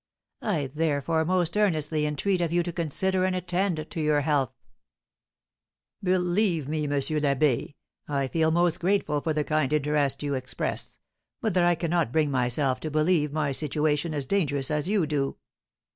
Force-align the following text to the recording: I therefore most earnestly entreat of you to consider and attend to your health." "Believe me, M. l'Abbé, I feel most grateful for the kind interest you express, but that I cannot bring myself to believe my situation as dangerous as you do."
I 0.41 0.65
therefore 0.73 1.23
most 1.25 1.55
earnestly 1.55 2.07
entreat 2.07 2.41
of 2.41 2.51
you 2.51 2.63
to 2.63 2.73
consider 2.73 3.23
and 3.23 3.35
attend 3.35 3.85
to 3.87 4.01
your 4.01 4.21
health." 4.21 4.49
"Believe 6.01 6.67
me, 6.67 6.85
M. 6.85 6.89
l'Abbé, 6.93 7.75
I 8.07 8.27
feel 8.27 8.49
most 8.49 8.79
grateful 8.79 9.21
for 9.21 9.33
the 9.33 9.43
kind 9.43 9.71
interest 9.71 10.23
you 10.23 10.33
express, 10.33 10.97
but 11.39 11.53
that 11.53 11.65
I 11.65 11.75
cannot 11.75 12.11
bring 12.11 12.31
myself 12.31 12.79
to 12.79 12.89
believe 12.89 13.31
my 13.31 13.51
situation 13.51 14.15
as 14.15 14.25
dangerous 14.25 14.71
as 14.71 14.87
you 14.87 15.05
do." 15.05 15.37